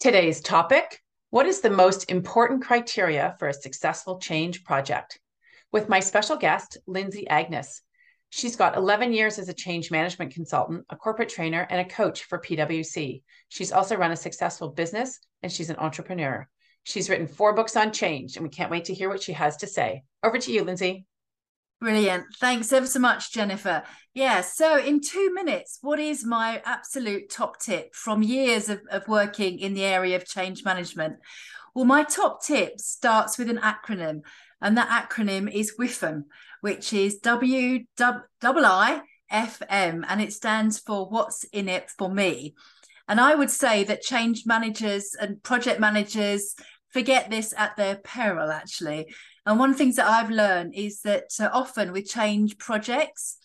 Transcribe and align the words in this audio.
Today's 0.00 0.40
topic 0.40 1.02
What 1.28 1.44
is 1.44 1.60
the 1.60 1.68
most 1.68 2.10
important 2.10 2.64
criteria 2.64 3.36
for 3.38 3.48
a 3.48 3.52
successful 3.52 4.18
change 4.18 4.64
project? 4.64 5.20
With 5.72 5.90
my 5.90 6.00
special 6.00 6.36
guest, 6.36 6.78
Lindsay 6.86 7.28
Agnes. 7.28 7.82
She's 8.30 8.56
got 8.56 8.78
11 8.78 9.12
years 9.12 9.38
as 9.38 9.50
a 9.50 9.52
change 9.52 9.90
management 9.90 10.32
consultant, 10.32 10.86
a 10.88 10.96
corporate 10.96 11.28
trainer, 11.28 11.66
and 11.68 11.82
a 11.82 11.84
coach 11.84 12.24
for 12.24 12.40
PwC. 12.40 13.22
She's 13.50 13.72
also 13.72 13.94
run 13.94 14.10
a 14.10 14.16
successful 14.16 14.70
business 14.70 15.20
and 15.42 15.52
she's 15.52 15.68
an 15.68 15.76
entrepreneur. 15.76 16.48
She's 16.84 17.10
written 17.10 17.26
four 17.26 17.52
books 17.52 17.76
on 17.76 17.92
change, 17.92 18.36
and 18.36 18.42
we 18.42 18.48
can't 18.48 18.70
wait 18.70 18.86
to 18.86 18.94
hear 18.94 19.10
what 19.10 19.22
she 19.22 19.34
has 19.34 19.58
to 19.58 19.66
say. 19.66 20.04
Over 20.22 20.38
to 20.38 20.50
you, 20.50 20.64
Lindsay. 20.64 21.04
Brilliant. 21.80 22.26
Thanks 22.38 22.72
ever 22.74 22.86
so 22.86 23.00
much, 23.00 23.32
Jennifer. 23.32 23.82
Yeah, 24.12 24.42
so 24.42 24.76
in 24.76 25.00
two 25.00 25.32
minutes, 25.32 25.78
what 25.80 25.98
is 25.98 26.26
my 26.26 26.60
absolute 26.66 27.30
top 27.30 27.58
tip 27.58 27.94
from 27.94 28.22
years 28.22 28.68
of, 28.68 28.82
of 28.90 29.08
working 29.08 29.58
in 29.58 29.72
the 29.72 29.84
area 29.84 30.16
of 30.16 30.26
change 30.26 30.62
management? 30.62 31.16
Well, 31.74 31.86
my 31.86 32.02
top 32.02 32.44
tip 32.44 32.78
starts 32.80 33.38
with 33.38 33.48
an 33.48 33.58
acronym, 33.58 34.20
and 34.60 34.76
that 34.76 35.08
acronym 35.10 35.50
is 35.50 35.76
WIFM, 35.78 36.24
which 36.60 36.92
is 36.92 37.18
W 37.20 37.84
I 37.98 39.00
F 39.30 39.62
M, 39.70 40.04
and 40.06 40.20
it 40.20 40.34
stands 40.34 40.78
for 40.78 41.08
What's 41.08 41.44
in 41.44 41.66
It 41.68 41.88
for 41.96 42.12
Me. 42.12 42.54
And 43.08 43.18
I 43.20 43.34
would 43.34 43.50
say 43.50 43.84
that 43.84 44.02
change 44.02 44.42
managers 44.44 45.16
and 45.18 45.42
project 45.42 45.80
managers 45.80 46.54
forget 46.90 47.30
this 47.30 47.54
at 47.56 47.76
their 47.76 47.96
peril, 47.96 48.50
actually. 48.50 49.06
And 49.46 49.58
one 49.58 49.70
of 49.70 49.76
the 49.76 49.82
things 49.82 49.96
that 49.96 50.08
I've 50.08 50.30
learned 50.30 50.74
is 50.74 51.00
that 51.02 51.30
uh, 51.40 51.48
often 51.52 51.92
with 51.92 52.08
change 52.08 52.58
projects, 52.58 53.38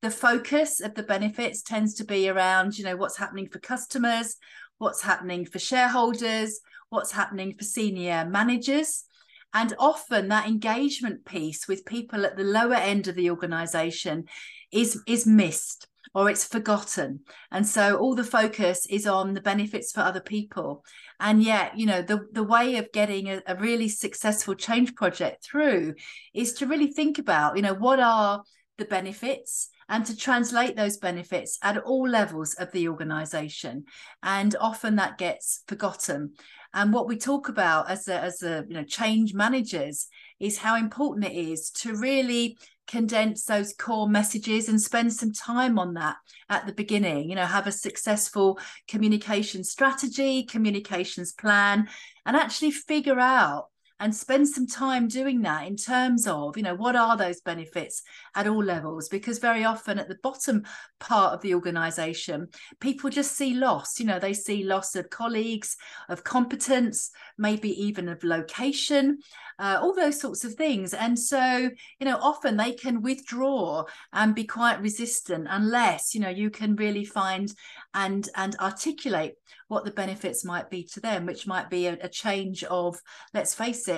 the 0.00 0.10
focus 0.10 0.80
of 0.80 0.94
the 0.94 1.02
benefits 1.02 1.62
tends 1.62 1.94
to 1.94 2.04
be 2.04 2.28
around, 2.28 2.78
you 2.78 2.84
know, 2.84 2.96
what's 2.96 3.18
happening 3.18 3.48
for 3.48 3.60
customers, 3.60 4.36
what's 4.78 5.02
happening 5.02 5.44
for 5.44 5.58
shareholders, 5.58 6.60
what's 6.90 7.12
happening 7.12 7.54
for 7.54 7.64
senior 7.64 8.24
managers. 8.28 9.04
And 9.54 9.74
often 9.78 10.28
that 10.28 10.48
engagement 10.48 11.24
piece 11.24 11.68
with 11.68 11.84
people 11.84 12.24
at 12.24 12.36
the 12.36 12.44
lower 12.44 12.74
end 12.74 13.06
of 13.06 13.14
the 13.14 13.30
organization 13.30 14.24
is, 14.72 15.00
is 15.06 15.26
missed 15.26 15.86
or 16.14 16.28
it's 16.28 16.44
forgotten. 16.44 17.20
And 17.50 17.66
so 17.66 17.96
all 17.96 18.14
the 18.14 18.24
focus 18.24 18.86
is 18.86 19.06
on 19.06 19.34
the 19.34 19.40
benefits 19.40 19.92
for 19.92 20.00
other 20.00 20.20
people. 20.20 20.84
And 21.20 21.42
yet, 21.42 21.78
you 21.78 21.86
know, 21.86 22.02
the, 22.02 22.26
the 22.32 22.42
way 22.42 22.76
of 22.76 22.92
getting 22.92 23.28
a, 23.28 23.42
a 23.46 23.56
really 23.56 23.88
successful 23.88 24.54
change 24.54 24.94
project 24.94 25.44
through 25.44 25.94
is 26.34 26.52
to 26.54 26.66
really 26.66 26.92
think 26.92 27.18
about, 27.18 27.56
you 27.56 27.62
know, 27.62 27.74
what 27.74 28.00
are 28.00 28.42
the 28.78 28.84
benefits 28.84 29.70
and 29.88 30.06
to 30.06 30.16
translate 30.16 30.76
those 30.76 30.96
benefits 30.96 31.58
at 31.62 31.78
all 31.78 32.08
levels 32.08 32.54
of 32.54 32.72
the 32.72 32.88
organization 32.88 33.84
and 34.22 34.56
often 34.60 34.96
that 34.96 35.18
gets 35.18 35.62
forgotten 35.68 36.32
and 36.74 36.92
what 36.92 37.06
we 37.06 37.16
talk 37.16 37.48
about 37.48 37.90
as 37.90 38.08
a, 38.08 38.18
as 38.18 38.42
a 38.42 38.64
you 38.68 38.74
know 38.74 38.84
change 38.84 39.34
managers 39.34 40.08
is 40.40 40.58
how 40.58 40.76
important 40.76 41.26
it 41.26 41.36
is 41.36 41.70
to 41.70 41.94
really 41.96 42.56
condense 42.86 43.44
those 43.44 43.74
core 43.74 44.08
messages 44.08 44.68
and 44.68 44.80
spend 44.80 45.12
some 45.12 45.32
time 45.32 45.78
on 45.78 45.94
that 45.94 46.16
at 46.48 46.66
the 46.66 46.72
beginning 46.72 47.28
you 47.28 47.36
know 47.36 47.46
have 47.46 47.66
a 47.66 47.72
successful 47.72 48.58
communication 48.88 49.64
strategy 49.64 50.44
communications 50.44 51.32
plan 51.32 51.88
and 52.26 52.36
actually 52.36 52.70
figure 52.70 53.18
out 53.18 53.66
and 54.02 54.12
spend 54.14 54.48
some 54.48 54.66
time 54.66 55.06
doing 55.06 55.42
that 55.42 55.64
in 55.64 55.76
terms 55.76 56.26
of 56.26 56.56
you 56.56 56.62
know 56.62 56.74
what 56.74 56.96
are 56.96 57.16
those 57.16 57.40
benefits 57.40 58.02
at 58.34 58.48
all 58.48 58.62
levels? 58.62 59.08
Because 59.08 59.38
very 59.38 59.64
often 59.64 59.98
at 59.98 60.08
the 60.08 60.18
bottom 60.24 60.64
part 60.98 61.32
of 61.32 61.40
the 61.40 61.54
organization 61.54 62.48
people 62.80 63.10
just 63.10 63.36
see 63.36 63.54
loss 63.54 64.00
you 64.00 64.06
know 64.06 64.18
they 64.18 64.34
see 64.34 64.64
loss 64.64 64.96
of 64.96 65.08
colleagues 65.08 65.76
of 66.08 66.24
competence 66.24 67.10
maybe 67.38 67.70
even 67.80 68.08
of 68.08 68.22
location 68.24 69.18
uh, 69.58 69.78
all 69.80 69.94
those 69.94 70.20
sorts 70.20 70.44
of 70.44 70.54
things. 70.54 70.92
And 70.92 71.16
so 71.16 71.70
you 72.00 72.04
know 72.04 72.18
often 72.20 72.56
they 72.56 72.72
can 72.72 73.02
withdraw 73.02 73.84
and 74.12 74.34
be 74.34 74.44
quite 74.44 74.80
resistant 74.80 75.46
unless 75.48 76.14
you 76.14 76.20
know 76.20 76.28
you 76.28 76.50
can 76.50 76.74
really 76.74 77.04
find 77.04 77.54
and 77.94 78.28
and 78.34 78.56
articulate 78.56 79.34
what 79.68 79.84
the 79.84 79.90
benefits 79.90 80.44
might 80.44 80.68
be 80.68 80.84
to 80.84 81.00
them 81.00 81.26
which 81.26 81.46
might 81.46 81.70
be 81.70 81.86
a, 81.86 81.96
a 82.02 82.08
change 82.08 82.64
of 82.64 83.00
let's 83.34 83.54
face 83.54 83.88
it 83.88 83.91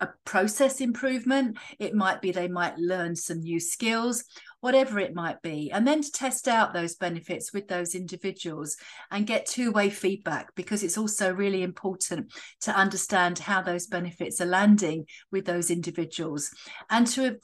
a 0.00 0.08
process 0.24 0.80
improvement. 0.80 1.58
It 1.78 1.94
might 1.94 2.22
be 2.22 2.32
they 2.32 2.48
might 2.48 2.78
learn 2.78 3.14
some 3.14 3.40
new 3.40 3.60
skills 3.60 4.24
whatever 4.62 5.00
it 5.00 5.12
might 5.12 5.42
be 5.42 5.72
and 5.72 5.86
then 5.86 6.00
to 6.00 6.10
test 6.12 6.46
out 6.46 6.72
those 6.72 6.94
benefits 6.94 7.52
with 7.52 7.66
those 7.66 7.96
individuals 7.96 8.76
and 9.10 9.26
get 9.26 9.44
two-way 9.44 9.90
feedback 9.90 10.54
because 10.54 10.84
it's 10.84 10.96
also 10.96 11.34
really 11.34 11.64
important 11.64 12.32
to 12.60 12.70
understand 12.70 13.40
how 13.40 13.60
those 13.60 13.88
benefits 13.88 14.40
are 14.40 14.46
landing 14.46 15.04
with 15.32 15.44
those 15.44 15.68
individuals 15.68 16.48
and 16.90 17.08
to 17.08 17.36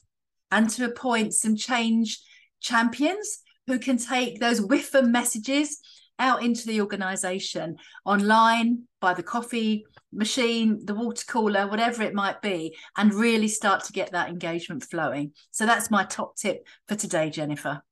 and 0.52 0.70
to 0.70 0.84
appoint 0.84 1.34
some 1.34 1.56
change 1.56 2.20
champions 2.60 3.40
who 3.66 3.80
can 3.80 3.98
take 3.98 4.38
those 4.38 4.60
WIFM 4.68 5.10
messages 5.10 5.80
out 6.20 6.44
into 6.44 6.68
the 6.68 6.80
organization 6.80 7.76
online 8.04 8.84
by 9.00 9.14
the 9.14 9.22
coffee 9.22 9.84
machine 10.12 10.84
the 10.86 10.94
water 10.94 11.24
cooler 11.28 11.66
whatever 11.66 12.02
it 12.02 12.14
might 12.14 12.40
be 12.40 12.74
and 12.96 13.12
really 13.12 13.48
start 13.48 13.84
to 13.84 13.92
get 13.92 14.12
that 14.12 14.28
engagement 14.28 14.82
flowing. 14.82 15.32
So 15.50 15.66
that's 15.66 15.90
my 15.90 16.04
top 16.04 16.36
tip 16.36 16.66
for 16.86 16.94
today 16.94 17.30
jennifer 17.30 17.82